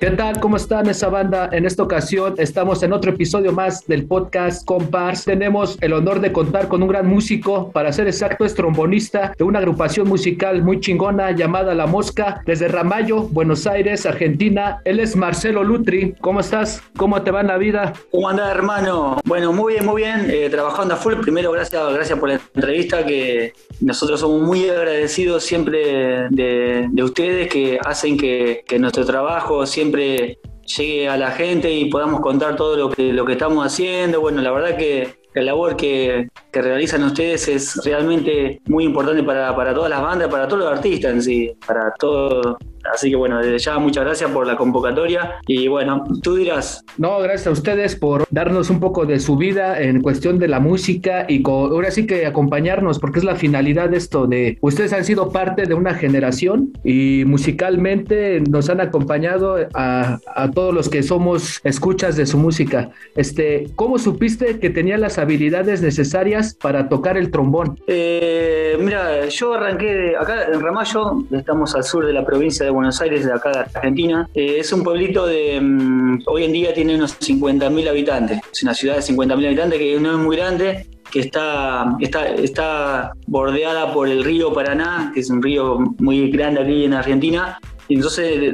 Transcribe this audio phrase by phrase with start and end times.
[0.00, 0.40] ¿Qué tal?
[0.40, 1.48] ¿Cómo están esa banda?
[1.52, 5.24] En esta ocasión estamos en otro episodio más del podcast Compars.
[5.24, 9.44] Tenemos el honor de contar con un gran músico, para ser exacto es trombonista de
[9.44, 14.82] una agrupación musical muy chingona llamada La Mosca, desde Ramallo, Buenos Aires, Argentina.
[14.84, 16.14] Él es Marcelo Lutri.
[16.20, 16.82] ¿Cómo estás?
[16.96, 17.92] ¿Cómo te va en la vida?
[18.10, 19.20] ¿Cómo andás, hermano?
[19.24, 20.28] Bueno, muy bien, muy bien.
[20.28, 21.14] Eh, trabajando a full.
[21.20, 27.78] Primero, gracias, gracias por la entrevista, que nosotros somos muy agradecidos siempre de, ustedes que
[27.84, 32.90] hacen que, que nuestro trabajo siempre llegue a la gente y podamos contar todo lo
[32.90, 34.20] que, estamos haciendo.
[34.20, 39.54] Bueno, la verdad que la labor que, que realizan ustedes es realmente muy importante para,
[39.54, 42.56] para, todas las bandas, para todos los artistas en sí, para todo,
[42.92, 46.84] Así que bueno, desde ya muchas gracias por la convocatoria y bueno, tú dirás.
[46.98, 50.60] No, gracias a ustedes por darnos un poco de su vida en cuestión de la
[50.60, 55.04] música y ahora sí que acompañarnos porque es la finalidad de esto de ustedes han
[55.04, 61.02] sido parte de una generación y musicalmente nos han acompañado a, a todos los que
[61.02, 62.90] somos escuchas de su música.
[63.16, 67.78] Este, ¿cómo supiste que tenía las habilidades necesarias para tocar el trombón?
[67.86, 72.72] Eh, mira, yo arranqué de acá en Ramallo, estamos al sur de la provincia de
[72.74, 74.28] Buenos Aires, de acá de Argentina.
[74.34, 78.40] Eh, es un pueblito de, mm, hoy en día tiene unos 50.000 habitantes.
[78.52, 83.12] Es una ciudad de 50.000 habitantes que no es muy grande, que está, está, está
[83.26, 87.58] bordeada por el río Paraná, que es un río muy grande aquí en Argentina.
[87.88, 88.52] Y entonces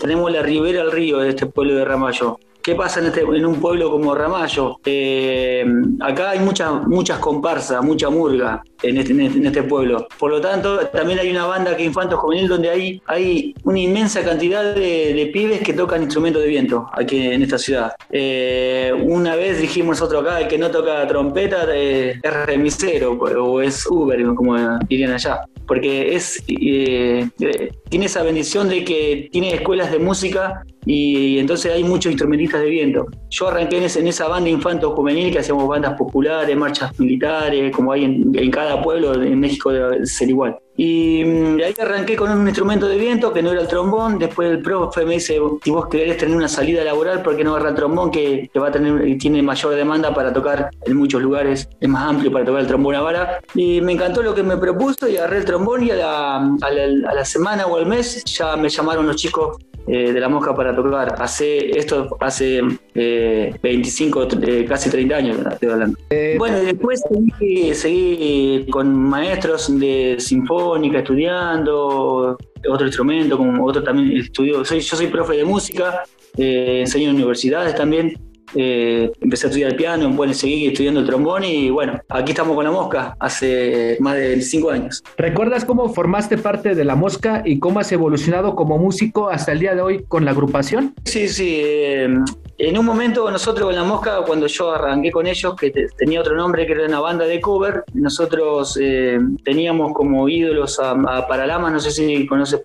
[0.00, 2.38] tenemos la ribera al río de este pueblo de Ramallo.
[2.62, 4.78] ¿Qué pasa en, este, en un pueblo como Ramallo?
[4.84, 5.64] Eh,
[6.00, 10.06] acá hay muchas muchas comparsas, mucha murga en este, en este, pueblo.
[10.18, 14.22] Por lo tanto, también hay una banda que Infanto Juvenil donde hay, hay una inmensa
[14.22, 17.92] cantidad de, pibes que tocan instrumentos de viento aquí en esta ciudad.
[18.10, 23.60] Eh, una vez dijimos nosotros acá, el que no toca trompeta eh, es remisero o
[23.60, 24.56] es Uber, como
[24.88, 25.40] dirían allá.
[25.66, 32.10] Porque es, tiene esa bendición de que tiene escuelas de música y entonces hay muchos
[32.10, 33.06] instrumentistas de viento.
[33.28, 38.04] Yo arranqué en, esa banda infanto juvenil que hacíamos bandas populares, marchas militares, como hay
[38.04, 40.56] en, cada pueblo en México debe ser igual.
[40.78, 44.18] Y mm, ahí arranqué con un instrumento de viento que no era el trombón.
[44.18, 47.50] Después el profe me dice: Si vos querés tener una salida laboral, ¿por qué no
[47.50, 48.10] agarrar el trombón?
[48.10, 52.32] Que, va a tener, tiene mayor demanda para tocar en muchos lugares, es más amplio
[52.32, 53.40] para tocar el trombón a vara.
[53.54, 55.84] Y me encantó lo que me propuso y agarré el trombón.
[55.84, 59.16] Y a la, a la, a la semana o al mes ya me llamaron los
[59.16, 61.14] chicos eh, de la mosca para tocar.
[61.18, 62.60] Hace esto hace
[62.94, 65.98] 25, eh, eh, casi 30 años estoy hablando.
[66.36, 67.02] bueno, después
[67.72, 72.36] seguí, con maestros de sinfónica estudiando
[72.68, 74.64] otro instrumento, como otro también estudio.
[74.64, 76.02] Soy, yo soy profe de música,
[76.36, 78.27] enseño en universidades también.
[78.54, 82.54] Eh, empecé a estudiar el piano, bueno, seguí estudiando el trombón y bueno, aquí estamos
[82.54, 85.04] con la mosca hace más de 25 años.
[85.16, 89.60] ¿Recuerdas cómo formaste parte de la mosca y cómo has evolucionado como músico hasta el
[89.60, 90.94] día de hoy con la agrupación?
[91.04, 91.60] Sí, sí.
[91.62, 92.08] Eh,
[92.58, 96.36] en un momento nosotros con La Mosca, cuando yo arranqué con ellos, que tenía otro
[96.36, 100.96] nombre que era una banda de cover, nosotros eh, teníamos como ídolos a,
[101.28, 102.60] Paralama, no sé si conoces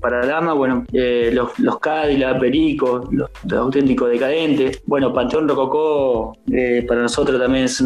[0.00, 7.02] Paralama, bueno, eh, los, los Cadillac, Perico, los, auténticos decadentes, bueno, Panteón Rococó eh, para
[7.02, 7.82] nosotros también es,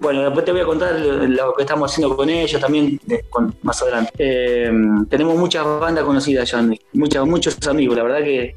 [0.00, 2.98] bueno, después te voy a contar lo, que estamos haciendo con ellos también
[3.62, 4.12] más adelante.
[5.08, 8.54] tenemos muchas bandas conocidas ya, muchas, muchos amigos, la verdad que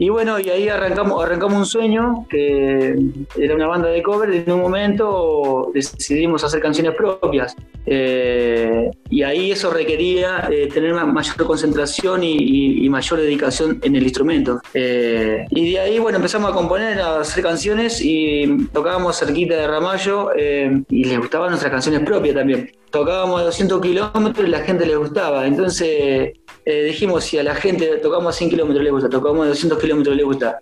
[0.00, 2.96] y bueno, y ahí arrancamos, arrancamos un sueño, que
[3.36, 7.54] era una banda de cover, y en un momento decidimos hacer canciones propias.
[7.84, 14.62] Eh, y ahí eso requería eh, tener mayor concentración y, mayor dedicación en el instrumento.
[14.72, 19.66] Eh, y de ahí, bueno, empezamos a componer, a hacer canciones y tocábamos cerquita de
[19.66, 22.72] Ramallo y les gustaban nuestras canciones propias también.
[22.90, 25.46] Tocábamos a 200 kilómetros y la gente les gustaba.
[25.46, 26.32] Entonces
[26.64, 29.78] eh, dijimos, si a la gente tocamos a 100 kilómetros le gusta, tocamos a 200
[29.78, 30.60] kilómetros le gusta.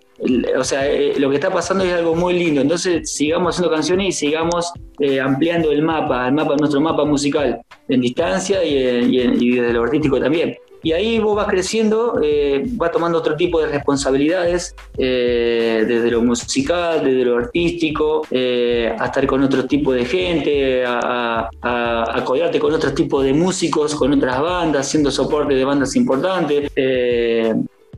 [0.57, 2.61] O sea, eh, lo que está pasando es algo muy lindo.
[2.61, 7.61] Entonces, sigamos haciendo canciones y sigamos eh, ampliando el mapa, el mapa, nuestro mapa musical,
[7.87, 10.55] en distancia y, y desde lo artístico también.
[10.81, 16.21] Y ahí vos vas creciendo, eh, vas tomando otro tipo de responsabilidades, eh, desde lo
[16.21, 22.73] musical, desde lo artístico, eh, a estar con otro tipo de gente, a, a, con
[22.73, 26.71] otro tipo de músicos, con otras bandas, siendo soporte de bandas importantes.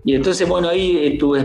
[0.04, 1.36] y entonces, bueno, ahí tú,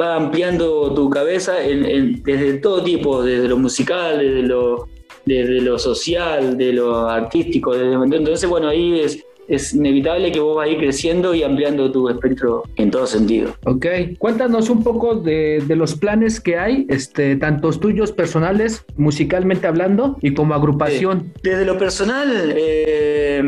[0.00, 4.88] va ampliando tu cabeza desde todo tipo, desde lo musical, desde lo,
[5.26, 7.74] desde lo social, de lo artístico.
[7.74, 12.08] Entonces, bueno, ahí es es inevitable que vos vas a ir creciendo y ampliando tu
[12.08, 13.54] espectro en todo sentido.
[13.64, 13.86] Ok,
[14.18, 20.34] cuéntanos un poco de, los planes que hay, este, tantos tuyos personales, musicalmente hablando, y
[20.34, 21.32] como agrupación.
[21.42, 23.42] desde lo personal, eh,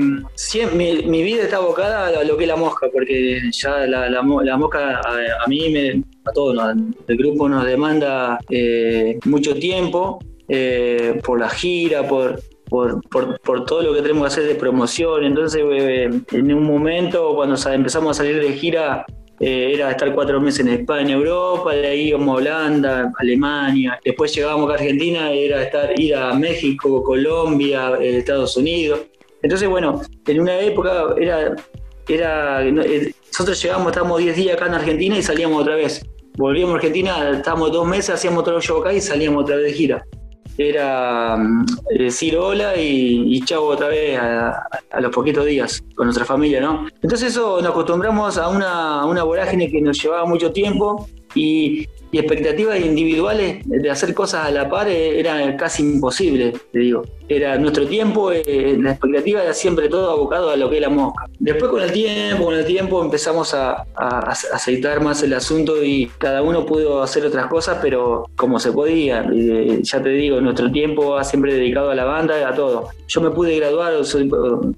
[0.74, 5.48] mi, vida está abocada a lo que es la mosca, porque ya la, mosca a,
[5.48, 6.56] mí, me, a todos,
[7.06, 10.18] el grupo nos demanda eh, mucho tiempo.
[10.50, 13.00] Eh, por la gira, por, por,
[13.40, 15.24] por, todo lo que tenemos que hacer de promoción.
[15.24, 19.06] Entonces, eh, en un momento, cuando empezamos a salir de gira,
[19.40, 24.34] eh, era estar cuatro meses en España, Europa, de ahí íbamos a Holanda, Alemania, después
[24.34, 29.00] llegábamos a Argentina, era estar, ir a México, Colombia, eh, Estados Unidos.
[29.42, 31.54] Entonces, bueno, en una época era,
[32.08, 36.04] era nosotros llegábamos, estábamos 10 días acá en Argentina y salíamos otra vez.
[36.36, 39.72] Volvíamos a Argentina, estábamos dos meses, hacíamos otro show acá y salíamos otra vez de
[39.72, 40.04] gira
[40.58, 41.66] era mm,
[41.96, 46.88] decir hola y, y chau otra vez a, los poquitos días con nuestra familia, ¿no?
[47.00, 51.86] Entonces eso nos acostumbramos a una, a una vorágine que nos llevaba mucho tiempo y,
[52.10, 57.02] y expectativas individuales de hacer cosas a la par eh, era casi imposible, te digo.
[57.28, 60.88] Era nuestro tiempo, eh, la expectativa era siempre todo abocado a lo que es la
[60.88, 61.26] mosca.
[61.38, 63.84] Después con el tiempo, con el tiempo empezamos a,
[64.52, 69.26] aceitar más el asunto y cada uno pudo hacer otras cosas, pero como se podía.
[69.82, 72.88] ya te digo, nuestro tiempo ha siempre dedicado a la banda, a todo.
[73.08, 73.92] Yo me pude graduar,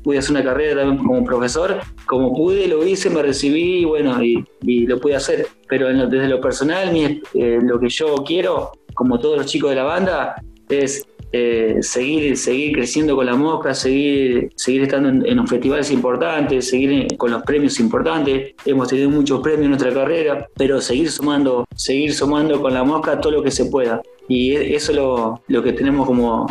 [0.02, 4.22] pude hacer una carrera también como profesor, como pude, lo hice, me recibí y bueno,
[4.22, 4.44] y,
[4.86, 5.46] lo pude hacer.
[5.68, 9.76] Pero desde lo personal, mi, eh, lo que yo quiero, como todos los chicos de
[9.76, 10.34] la banda,
[10.68, 16.68] es eh, seguir, seguir creciendo con la mosca, seguir, seguir estando en, los festivales importantes,
[16.68, 18.54] seguir con los premios importantes.
[18.64, 23.20] Hemos tenido muchos premios en nuestra carrera, pero seguir sumando, seguir sumando con la mosca
[23.20, 24.02] todo lo que se pueda.
[24.28, 26.46] Y e, eso es lo, que tenemos como,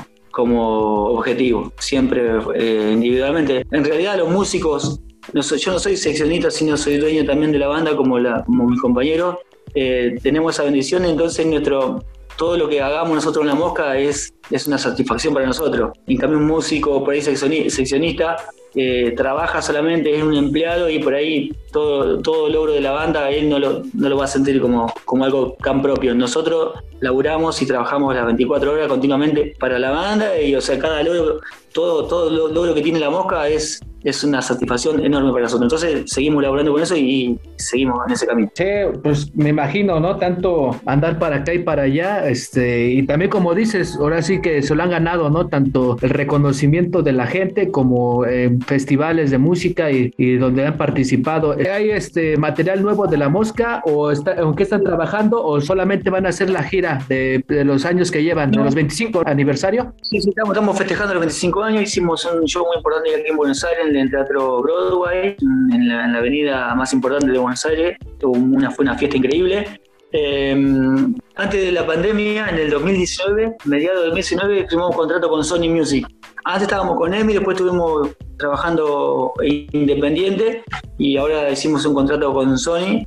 [1.09, 3.65] objetivo, siempre eh, individualmente.
[3.71, 5.01] En realidad los músicos,
[5.33, 8.69] no yo no soy seccionista, sino soy dueño también de la banda como, la, como
[8.69, 9.35] mis compañeros
[9.75, 12.03] eh, tenemos esa bendición, entonces nuestro,
[12.37, 15.91] todo lo que hagamos nosotros en la mosca es, es una satisfacción para nosotros.
[16.07, 18.37] En cambio, un músico por ahí seccionista
[18.75, 23.31] eh, trabaja solamente, es un empleado y por ahí todo, todo logro de la banda
[23.31, 26.13] él no lo, no lo va a sentir como, como algo tan propio.
[26.13, 31.01] Nosotros laburamos y trabajamos las 24 horas continuamente para la banda y o sea, cada
[31.01, 31.41] logro,
[31.73, 35.71] todo, todo logro que tiene la mosca es, es una satisfacción enorme para nosotros.
[35.71, 38.51] Entonces seguimos laburando con eso y seguimos en ese camino.
[38.53, 38.65] Sí,
[39.03, 40.17] pues me imagino, ¿no?
[40.17, 44.61] Tanto andar para acá y para allá, este, y también como dices, ahora sí que
[44.61, 45.47] se lo han ganado, ¿no?
[45.47, 51.55] Tanto el reconocimiento de la gente como en festivales de música y, donde han participado.
[51.73, 56.09] ¿Hay este material nuevo de la mosca o está, en qué están trabajando o solamente
[56.09, 59.93] van a hacer la gira de, los años que llevan, de los 25 aniversario?
[60.01, 63.37] Sí, sí, estamos, estamos festejando los 25 años, hicimos un show muy importante aquí en
[63.37, 67.97] Buenos Aires en el Teatro Broadway, en la, avenida más importante de Buenos Aires.
[68.23, 69.81] Una, fue una fiesta increíble.
[70.11, 75.43] Em, antes de la pandemia, en el 2019, mediados del 2019, firmamos un contrato con
[75.43, 76.07] Sony Music.
[76.45, 80.63] Antes estábamos con EMI, después estuvimos trabajando independiente
[80.97, 83.05] y ahora hicimos un contrato con Sony.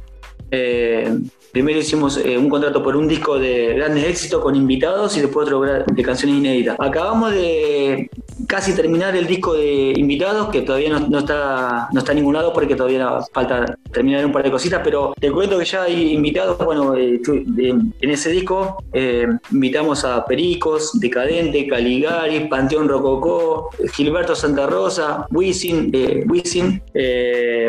[0.51, 1.11] Eh,
[1.53, 5.47] Primero hicimos eh, un contrato por un disco de grandes éxitos con invitados y después
[5.47, 6.77] otro de canciones inéditas.
[6.81, 8.11] Acabamos de
[8.47, 12.53] casi terminar el disco de invitados, que todavía no, está, no está en ningún lado
[12.53, 16.59] porque todavía falta terminar un par de cositas, pero te cuento que ya hay invitados,
[16.59, 24.67] bueno, eh, en ese disco eh, invitamos a Pericos, Decadente, Caligari, Panteón Rococó, Gilberto Santa
[24.67, 25.93] Rosa, Wisin,
[26.29, 26.83] Wisin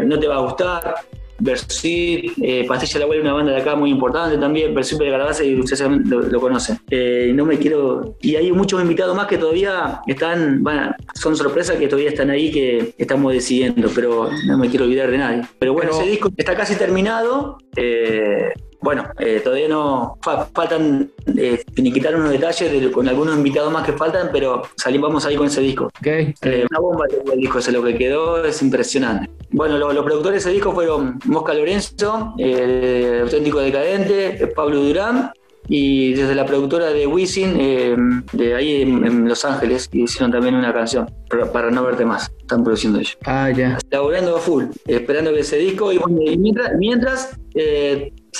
[0.05, 0.95] No Te Va a Gustar,
[1.39, 5.43] Versi, eh, Pastilla la Abuela, una banda de acá muy importante también, Versi de Calabaza
[5.43, 6.79] y ustedes lo, lo conocen.
[6.89, 8.15] Eh, no me quiero.
[8.21, 12.51] Y hay muchos invitados más que todavía están, bueno, son sorpresas que todavía están ahí
[12.51, 15.41] que estamos decidiendo, pero no me quiero olvidar de nadie.
[15.59, 17.57] Pero bueno, ese disco está casi terminado.
[17.75, 18.51] Eh,
[18.83, 24.29] bueno, eh, todavía no faltan eh, finiquitar unos detalles con algunos invitados más que faltan,
[24.31, 25.89] pero salimos vamos ahí con ese disco.
[25.99, 26.33] Okay.
[26.41, 29.29] Eh, una bomba el disco, es lo que quedó, es impresionante.
[29.51, 35.31] Bueno, los productores de ese disco fueron Mosca Lorenzo, el auténtico decadente, Pablo Durán
[35.69, 41.09] y desde la productora de Wisin, de ahí en, Los Ángeles, hicieron también una canción,
[41.53, 43.17] para, no verte más, están produciendo ellos.
[43.25, 43.77] Ah, ya.
[43.89, 45.99] Laborando a full, esperando que ese disco, y,
[46.37, 47.39] mientras, mientras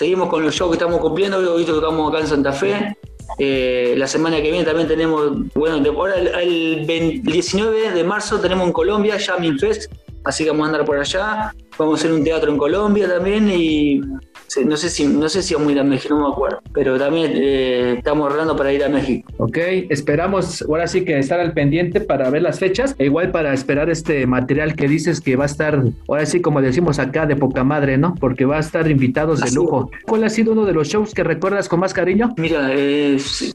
[0.04, 2.98] seguimos con los shows que estamos cumpliendo, hoy tocamos acá en Santa Fe.
[3.40, 6.86] Eh, la semana que viene también tenemos, bueno, ahora el,
[7.24, 9.90] 19 de marzo tenemos en Colombia Jamming Fest,
[10.26, 11.56] así que vamos a andar por allá.
[11.78, 14.02] Vamos a hacer un teatro en Colombia también y,
[14.66, 16.98] no sé si no sé si vamos a ir a México, no me acuerdo, pero
[16.98, 19.32] también eh, estamos ahorrando para ir a México.
[19.38, 19.58] Ok,
[19.90, 23.90] esperamos ahora sí que estar al pendiente para ver las fechas, e igual para esperar
[23.90, 27.64] este material que dices que va a estar, ahora sí como decimos acá, de poca
[27.64, 28.16] madre, ¿no?
[28.16, 29.90] Porque va a estar invitados de lujo.
[30.06, 32.34] ¿Cuál ha sido uno de los shows que recuerdas con más cariño?
[32.38, 32.72] Mira,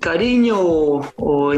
[0.00, 1.52] cariño o,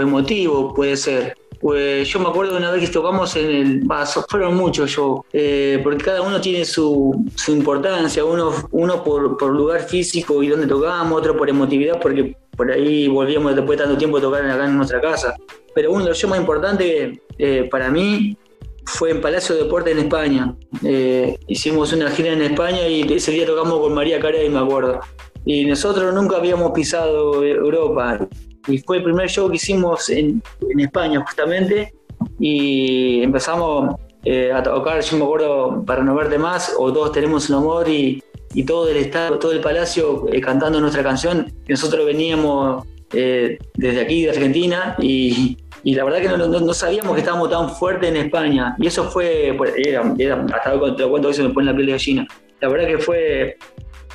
[0.00, 1.36] emotivo puede ser.
[1.64, 3.80] Pues yo me acuerdo de una vez que tocamos en el.
[3.84, 9.80] vaso fueron muchos shows, eh, porque cada uno tiene su, importancia, uno, uno por, lugar
[9.80, 14.18] físico y donde tocamos, otro por emotividad, porque por ahí volvíamos después de tanto tiempo
[14.18, 15.34] a tocar acá en nuestra casa.
[15.74, 18.36] Pero uno de los shows más importantes eh, para mí
[18.84, 20.54] fue en Palacio de Deporte en España.
[20.84, 25.00] Eh, hicimos una gira en España y ese día tocamos con María Carey, me acuerdo.
[25.46, 28.28] Y nosotros nunca habíamos pisado Europa
[28.66, 31.94] y fue el primer show que hicimos en, en España justamente
[32.38, 37.50] y empezamos eh, a tocar, yo me acuerdo, para no verte más, o todos tenemos
[37.50, 38.22] un amor y,
[38.54, 41.52] y todo el estado, todo el palacio eh, cantando nuestra canción.
[41.68, 47.12] Nosotros veníamos eh, desde aquí, de Argentina, y, y la verdad que no, no, sabíamos
[47.12, 48.74] que estábamos tan fuertes en España.
[48.78, 52.26] Y eso fue, pues, hasta cuando te lo cuento, me pone la piel de gallina.
[52.62, 53.58] La verdad que fue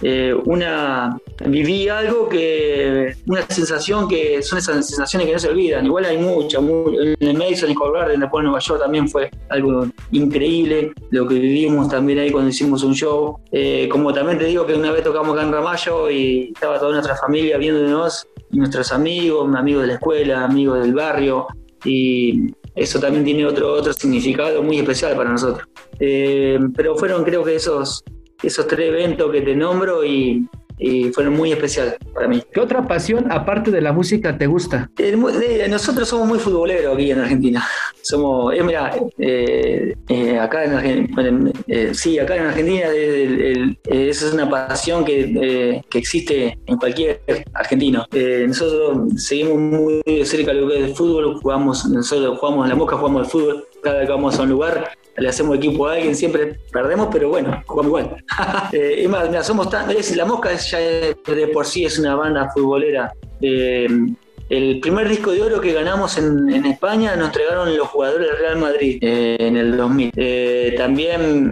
[0.01, 5.86] eh, una viví algo que una sensación que son esas sensaciones que no se olvidan
[5.86, 9.88] igual hay muchas en el Madison Square Garden después en Nueva York también fue algo
[10.12, 14.65] increíble lo que vivimos también ahí cuando hicimos un show eh, como también te digo
[14.65, 19.53] que una vez tocamos acá en Ramallo y estaba toda nuestra familia viéndonos nuestros amigos
[19.56, 21.48] amigos de la escuela amigos del barrio
[21.86, 25.68] y eso también tiene otro, otro significado muy especial para nosotros.
[26.00, 28.03] Eh, pero fueron creo que esos,
[28.43, 30.48] esos tres eventos que te nombro y,
[31.13, 32.41] fueron muy especiales para mí.
[32.53, 34.89] ¿Qué otra pasión, aparte de la música, te gusta?
[35.69, 37.67] nosotros somos muy futboleros aquí en Argentina.
[38.01, 41.51] Somos, eh, mira, eh, eh, acá en Argentina,
[41.93, 48.05] sí, acá en Argentina esa es una pasión que, que, existe en cualquier argentino.
[48.48, 52.75] nosotros seguimos muy de cerca lo que es el fútbol, jugamos, nosotros jugamos en la
[52.75, 54.89] mosca, jugamos el fútbol, cada vez que vamos a un lugar
[55.20, 58.24] le hacemos equipo a alguien, siempre perdemos, pero bueno, jugamos igual.
[58.74, 61.16] eh, es somos tan, la Mosca ya de
[61.54, 63.12] por sí es una banda futbolera.
[63.42, 63.88] Eh,
[64.50, 68.58] el primer disco de oro que ganamos en, España nos entregaron los jugadores del Real
[68.58, 70.12] Madrid eh, en el 2000.
[70.16, 71.52] Eh, también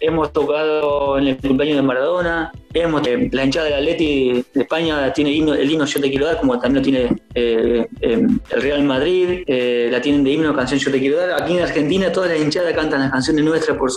[0.00, 5.30] hemos tocado en el cumpleaños de Maradona, Hemos, la hinchada del Atleti de España tiene
[5.30, 9.42] el himno Yo te quiero dar, como también lo tiene eh, eh, el Real Madrid,
[9.46, 11.42] eh, la tienen de himno canción Yo te quiero dar.
[11.42, 13.90] Aquí en Argentina todas las hinchadas cantan las canciones nuestras, por,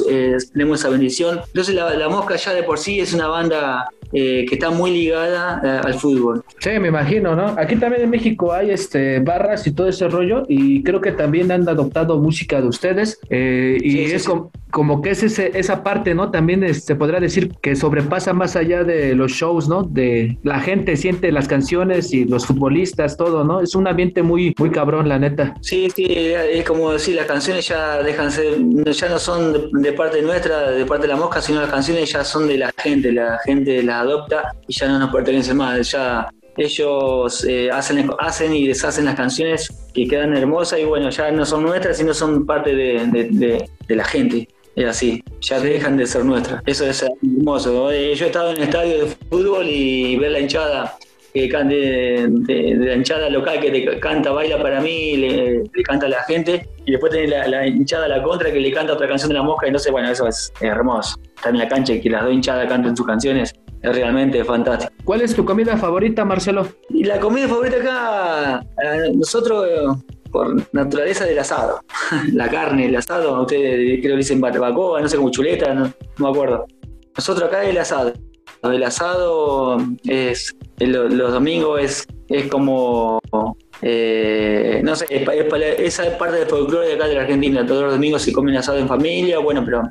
[0.51, 1.41] tenemos esa bendición.
[1.45, 5.93] Entonces la, Mosca ya de por sí es una banda que está muy ligada al
[5.95, 6.43] fútbol.
[6.59, 7.55] Sí, me imagino, ¿no?
[7.57, 11.51] Aquí también en México hay este barras y todo ese rollo y creo que también
[11.51, 14.51] han adoptado música de ustedes y es Como,
[15.01, 16.31] que es ese, esa parte, ¿no?
[16.31, 19.83] También se este, podrá decir que sobrepasa más allá de los shows, ¿no?
[19.83, 23.61] De la gente siente las canciones y los futbolistas, todo, ¿no?
[23.61, 25.53] Es un ambiente muy, muy cabrón, la neta.
[25.61, 28.57] Sí, sí, es como decir, las canciones ya dejan ser,
[28.91, 32.23] ya no son de, parte nuestra, de parte de la mosca, sino las canciones ya
[32.23, 36.27] son de la gente, la gente las adopta y ya no nos pertenecen más, ya
[36.57, 41.45] ellos eh, hacen, hacen y deshacen las canciones que quedan hermosas y bueno, ya no
[41.45, 46.61] son nuestras, sino son parte de la gente es así, ya dejan de ser nuestras.
[46.65, 47.91] Eso es hermoso.
[47.91, 50.97] Eh, yo he estado en el estadio de fútbol y ver la hinchada
[51.33, 56.09] que de, de, la hinchada local que le canta, baila para mí, le, canta a
[56.09, 59.29] la gente, y después tenés la, hinchada a la contra que le canta otra canción
[59.29, 61.17] de la mosca, y no sé, bueno, eso es hermoso.
[61.35, 64.93] Estar en la cancha y que las dos hinchadas canten sus canciones es realmente fantástico.
[65.03, 66.67] ¿Cuál es tu comida favorita, Marcelo?
[66.89, 68.65] Y la comida favorita acá,
[69.13, 69.97] nosotros
[70.33, 71.79] por naturaleza del asado.
[72.33, 76.27] la carne, el asado, ustedes creo que dicen barbacoa, no sé, como chuleta, no, me
[76.27, 76.65] acuerdo.
[77.15, 78.11] Nosotros acá el asado.
[78.63, 83.19] El asado es, los domingos es, es como,
[83.81, 87.65] eh, no sé, esa es parte del folclore de acá de la Argentina.
[87.65, 89.83] Todos los domingos se comen asado en familia, bueno, pero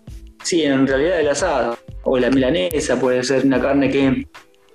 [0.42, 4.26] sí, en realidad el asado, o la milanesa puede ser una carne que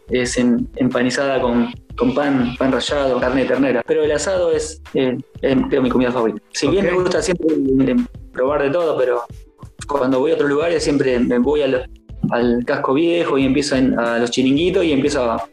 [0.09, 3.83] es empanizada con, con pan, pan rallado, carne de ternera.
[3.85, 5.17] Pero el asado es, eh,
[5.81, 6.39] mi comida favorita.
[6.53, 7.47] Si bien me gusta siempre
[8.31, 9.23] probar de todo, pero
[9.87, 11.89] cuando voy a otros lugares siempre me voy al,
[12.65, 15.49] casco viejo y empiezo a los chiringuitos y empiezo a,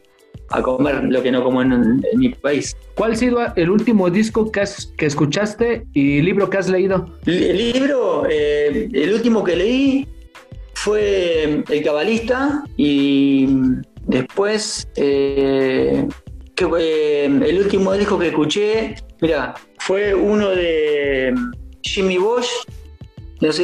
[0.63, 2.77] comer lo que no como en, mi país.
[2.95, 4.63] ¿Cuál ha sido el último disco que,
[4.97, 7.07] que escuchaste y libro que has leído?
[7.27, 10.09] El, libro, eh, el último que leí
[10.75, 13.49] fue El Cabalista y
[14.15, 16.07] después eh,
[16.55, 21.35] que, eh, el último disco que escuché, mira, fue uno de
[21.83, 22.49] Jimmy Bosch,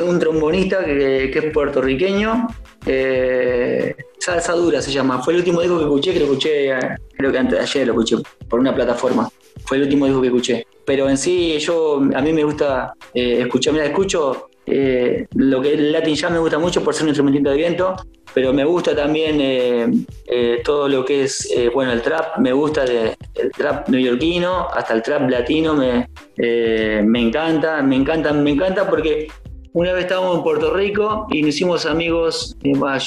[0.05, 2.49] un trombonista que, es puertorriqueño,
[2.87, 5.23] Eh, Salsa Dura se llama.
[5.23, 6.79] Fue el último disco que escuché, que lo escuché,
[7.17, 8.17] creo que antes ayer lo escuché
[8.49, 9.29] por una plataforma.
[9.65, 10.67] Fue el último disco que escuché.
[10.85, 15.75] Pero en sí, yo, a mí me gusta eh, escuchar, mira, escucho eh, lo que
[15.75, 17.97] el Latin Jam me gusta mucho por ser un instrumento de viento,
[18.33, 23.17] pero me gusta también eh, todo lo que es, bueno, el trap, me gusta de,
[23.35, 29.29] el trap neoyorquino hasta el trap latino, me, me encanta, me encanta, me encanta porque
[29.73, 32.57] una vez estábamos en Puerto Rico y nos hicimos amigos,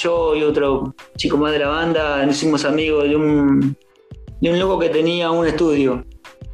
[0.01, 3.75] yo y otro chico más de la banda, nos hicimos amigos de un,
[4.39, 6.05] de un loco que tenía un estudio.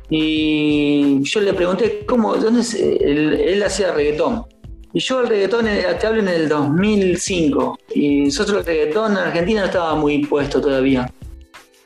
[0.09, 2.35] Y yo le pregunté, ¿cómo?
[2.37, 2.63] ¿Dónde
[3.01, 4.45] Él, hacía reggaetón.
[4.93, 7.79] Y yo el reggaetón, eh, te hablo en el 2005.
[7.95, 11.11] Y nosotros el reggaetón en Argentina no estaba muy puesto todavía.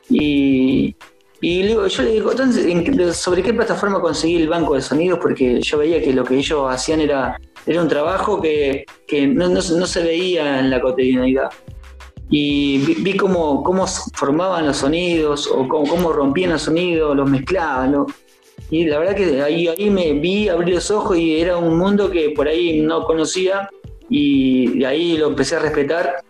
[0.08, 0.94] Y,
[1.40, 5.18] y yo le digo, entonces, ¿sobre qué plataforma conseguí el banco de sonidos?
[5.20, 8.84] Porque yo veía que lo que ellos hacían era era un trabajo que,
[9.28, 11.50] no, se veía en la cotidianidad.
[12.30, 18.06] Y vi, cómo, cómo, formaban los sonidos o cómo, rompían los sonidos, los mezclaban.
[18.70, 22.10] Y la verdad que ahí, ahí me vi, abrí los ojos y era un mundo
[22.10, 23.68] que por ahí no conocía
[24.08, 26.24] y de ahí lo empecé a respetar.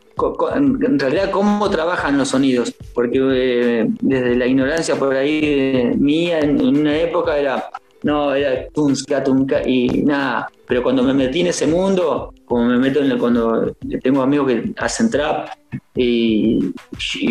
[0.55, 6.64] En realidad, cómo trabajan los sonidos, porque eh, desde la ignorancia por ahí mía en
[6.64, 7.69] una época era
[8.05, 10.49] no, era tunska, tunka y nada.
[10.67, 15.11] Pero cuando me metí en ese mundo, como me meto cuando tengo amigos que hacen
[15.11, 15.49] trap
[15.95, 16.73] y,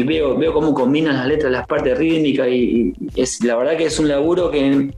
[0.03, 3.99] veo, veo cómo combinan las letras, las partes rítmicas y, es la verdad que es
[3.99, 4.91] un laburo que,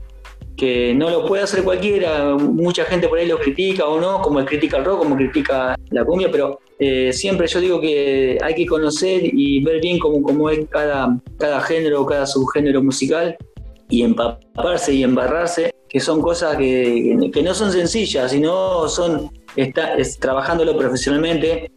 [0.56, 2.34] que no lo puede hacer cualquiera.
[2.36, 6.04] Mucha gente por ahí lo critica o no, como critica el rock, como critica la
[6.06, 10.48] cumbia, pero eh, siempre yo digo que hay que conocer y ver bien cómo, cómo
[10.48, 13.36] es cada, cada género, cada subgénero musical
[13.88, 20.76] y empaparse y embarrarse, que son cosas que, no son sencillas, sino son está, trabajándolo
[20.76, 21.70] profesionalmente,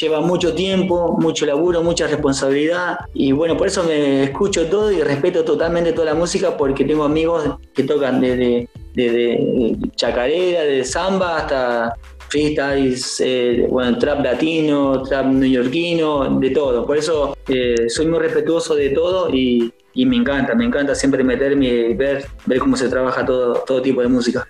[0.00, 5.02] lleva mucho tiempo, mucho laburo, mucha responsabilidad y bueno, por eso me escucho todo y
[5.02, 7.44] respeto totalmente toda la música porque tengo amigos
[7.74, 11.94] que tocan desde, desde chacarera, de samba hasta
[12.28, 16.84] freestyles, eh, bueno, trap latino, trap neoyorquino, de todo.
[16.84, 21.22] Por eso eh, soy muy respetuoso de todo y, y me encanta, me encanta siempre
[21.22, 24.46] meterme y ver, ver cómo se trabaja todo, todo tipo de música.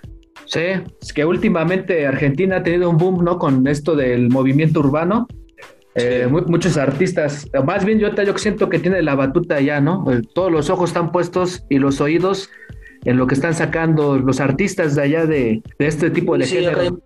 [0.47, 0.61] Sí,
[1.01, 3.39] es que últimamente Argentina ha tenido un boom, ¿no?
[3.39, 5.27] Con esto del movimiento urbano.
[5.95, 10.05] Eh, muchos artistas, más bien yo, yo siento que tiene la batuta ya, ¿no?
[10.11, 12.51] Eh, todos los ojos están puestos y los oídos
[13.05, 16.61] en lo que están sacando los artistas de allá de, este tipo de sí,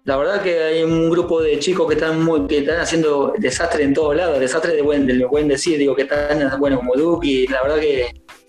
[0.04, 3.82] la verdad que hay un grupo de chicos que están muy, que están haciendo desastre
[3.82, 7.48] en todos lados, desastre de buen, de buen decir, digo que están, bueno, como Duki,
[7.48, 8.06] la verdad que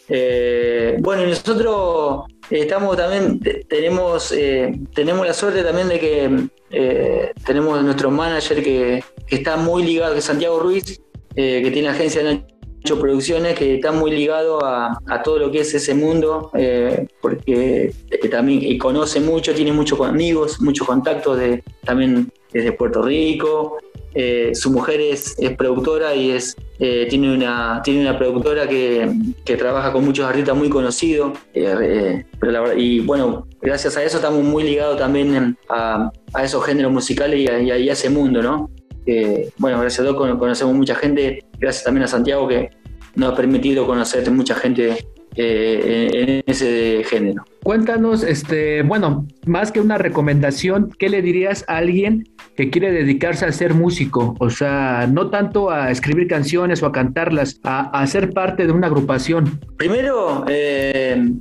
[0.09, 7.81] eh, bueno, nosotros estamos también, tenemos, eh, tenemos la suerte también de que eh, tenemos
[7.83, 10.99] nuestro manager que, está muy ligado, que es Santiago Ruiz,
[11.35, 12.43] que tiene agencia de
[12.79, 16.51] Nacho Producciones, que está muy ligado a, todo lo que es ese mundo,
[17.21, 17.93] porque
[18.31, 23.77] también y conoce mucho, tiene muchos amigos, muchos contactos de, también desde Puerto Rico,
[24.13, 29.91] eh, su mujer es, productora y es, eh, tiene, una, tiene una productora que, trabaja
[29.91, 31.37] con muchos artistas muy conocidos.
[31.53, 32.23] Eh,
[32.77, 36.11] y bueno, gracias a eso estamos muy ligados también a,
[36.41, 38.69] esos géneros musicales y a, ese mundo, ¿no?
[39.57, 42.69] bueno, gracias a Dios conocemos mucha gente, gracias también a Santiago que
[43.15, 45.03] nos ha permitido conocer mucha gente
[45.39, 47.43] en ese género.
[47.63, 53.45] Cuéntanos, este, bueno, más que una recomendación, ¿qué le dirías a alguien que quiere dedicarse
[53.45, 54.35] a ser músico?
[54.39, 58.87] O sea, no tanto a escribir canciones o a cantarlas, a, ser parte de una
[58.87, 59.59] agrupación.
[59.77, 61.31] Primero, eh,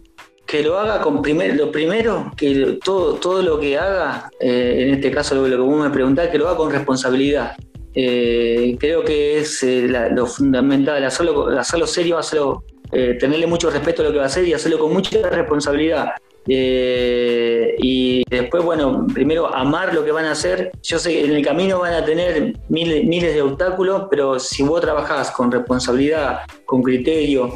[0.44, 4.94] que lo haga con primer, lo primero, que todo, todo lo que haga, eh, en
[4.94, 7.52] este caso lo, que vos me preguntás, que lo haga con responsabilidad.
[7.94, 9.64] Eh, creo que es
[10.10, 14.26] lo fundamental, hacerlo, hacerlo serio, hacerlo eh, tenerle mucho respeto a lo que va a
[14.26, 16.10] hacer y hacerlo con mucha responsabilidad.
[16.50, 20.72] Eh, y después, bueno, primero amar lo que van a hacer.
[20.82, 24.62] Yo sé que en el camino van a tener miles, miles de obstáculos, pero si
[24.62, 27.54] vos trabajás con responsabilidad, con criterio,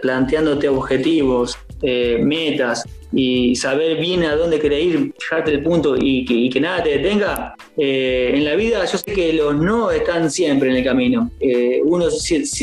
[0.00, 6.50] planteándote objetivos, eh, metas, y saber bien a dónde querés ir, fijarte el punto y
[6.50, 10.70] que, nada te detenga, eh, en la vida yo sé que los no están siempre
[10.70, 11.30] en el camino.
[11.40, 12.06] Eh, uno,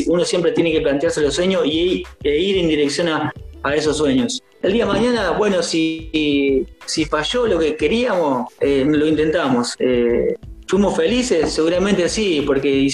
[0.06, 3.32] uno siempre tiene que plantearse los sueños y, e ir en dirección a,
[3.74, 4.42] esos sueños.
[4.62, 9.76] El día de mañana, bueno, si, si falló lo que queríamos, lo intentamos.
[10.68, 11.52] ¿Fuimos felices?
[11.52, 12.88] Seguramente sí, porque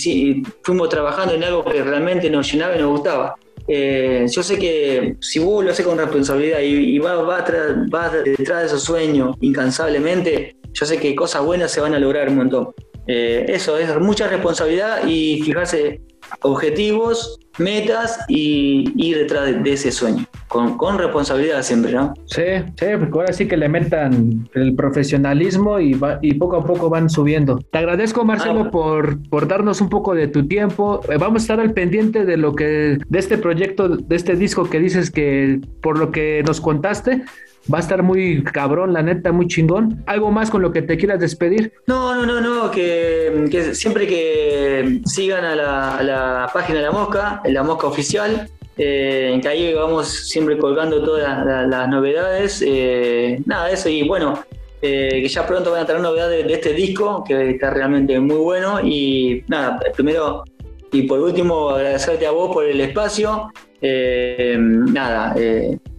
[0.63, 3.35] fuimos trabajando en algo que realmente nos llenaba y nos gustaba.
[3.67, 8.67] Eh, yo sé que si vos lo haces con responsabilidad y, vas va, detrás de
[8.67, 12.75] esos sueños incansablemente, yo sé que cosas buenas se van a lograr un montón.
[13.07, 16.01] eh, eso es mucha responsabilidad y fijarse
[16.41, 22.15] objetivos, metas y ir detrás de, ese sueño, con, con, responsabilidad siempre, ¿no?
[22.27, 22.43] Sí,
[22.77, 27.11] sí, porque ahora sí que le metan el profesionalismo y, y poco a poco van
[27.11, 27.59] subiendo.
[27.59, 31.01] Te agradezco, Marcelo, ah, por, por darnos un poco de tu tiempo.
[31.11, 34.71] Eh, vamos a estar al pendiente de lo que, de este proyecto, de este disco
[34.71, 37.25] que dices que, por lo que nos contaste,
[37.73, 40.05] Va a estar muy cabrón, la neta, muy chingón.
[40.07, 41.73] ¿Algo más con lo que te quieras despedir?
[41.87, 47.63] No, no, no, no, que, siempre que sigan a la, página de La Mosca, La
[47.63, 52.63] Mosca Oficial, eh, que ahí vamos siempre colgando todas las, novedades.
[52.67, 54.45] Eh, nada, eso y bueno,
[54.83, 58.37] eh, que ya pronto van a tener novedades de, este disco, que está realmente muy
[58.37, 58.81] bueno.
[58.83, 60.45] Y nada, primero
[60.93, 63.51] y por último agradecerte a vos por el espacio.
[63.83, 65.35] nada,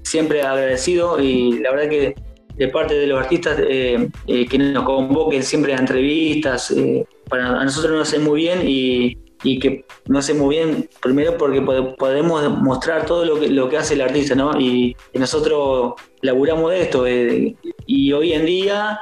[0.03, 2.15] siempre agradecido y la verdad que
[2.57, 7.59] de parte de los artistas eh, eh, que nos convoquen siempre a entrevistas, eh, para
[7.59, 9.17] a nosotros nos hace muy bien y,
[9.60, 13.93] que nos hace muy bien primero porque podemos mostrar todo lo que, lo que hace
[13.93, 14.60] el artista, ¿no?
[14.60, 17.05] Y, nosotros laburamos de esto
[17.86, 18.99] y hoy en día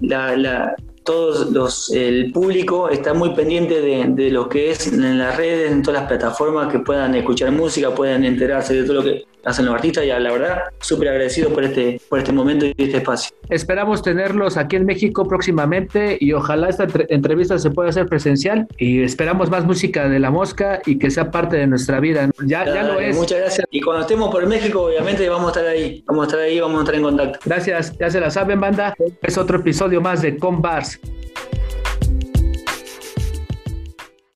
[0.00, 5.36] la, todos los, el público está muy pendiente de, de, lo que es en las
[5.36, 9.24] redes, en todas las plataformas que puedan escuchar música, puedan enterarse de todo lo que
[9.44, 12.98] hacen los artistas y la verdad súper agradecido por este, por este momento y este
[12.98, 13.34] espacio.
[13.48, 19.02] Esperamos tenerlos aquí en México próximamente y ojalá esta entrevista se pueda hacer presencial y
[19.02, 22.30] esperamos más música de La Mosca y que sea parte de nuestra vida.
[22.46, 23.16] Ya, ya lo es.
[23.16, 23.66] Muchas gracias.
[23.70, 26.02] Y cuando estemos por México, obviamente vamos a estar ahí.
[26.06, 27.38] Vamos a estar ahí, vamos a estar en contacto.
[27.44, 28.94] Gracias, ya se la saben, banda.
[29.22, 30.91] Es otro episodio más de Combars.
[31.00, 31.51] Peace.